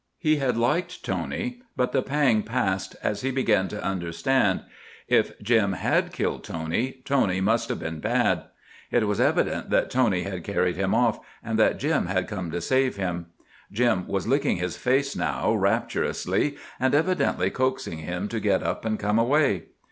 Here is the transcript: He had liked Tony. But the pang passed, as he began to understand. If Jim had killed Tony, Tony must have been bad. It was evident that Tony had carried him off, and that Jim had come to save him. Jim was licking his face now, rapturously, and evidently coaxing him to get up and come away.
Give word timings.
He 0.17 0.37
had 0.37 0.57
liked 0.57 1.05
Tony. 1.05 1.61
But 1.77 1.91
the 1.91 2.01
pang 2.01 2.41
passed, 2.41 2.95
as 3.03 3.21
he 3.21 3.29
began 3.29 3.67
to 3.67 3.83
understand. 3.83 4.61
If 5.07 5.39
Jim 5.43 5.73
had 5.73 6.11
killed 6.11 6.43
Tony, 6.43 7.03
Tony 7.05 7.39
must 7.39 7.69
have 7.69 7.77
been 7.79 7.99
bad. 7.99 8.45
It 8.89 9.05
was 9.05 9.21
evident 9.21 9.69
that 9.69 9.91
Tony 9.91 10.23
had 10.23 10.43
carried 10.43 10.75
him 10.75 10.95
off, 10.95 11.19
and 11.43 11.59
that 11.59 11.77
Jim 11.77 12.07
had 12.07 12.27
come 12.27 12.49
to 12.49 12.61
save 12.61 12.95
him. 12.95 13.27
Jim 13.71 14.07
was 14.07 14.25
licking 14.27 14.57
his 14.57 14.75
face 14.75 15.15
now, 15.15 15.53
rapturously, 15.53 16.57
and 16.79 16.95
evidently 16.95 17.51
coaxing 17.51 17.99
him 17.99 18.27
to 18.29 18.39
get 18.39 18.63
up 18.63 18.85
and 18.85 18.97
come 18.97 19.19
away. 19.19 19.65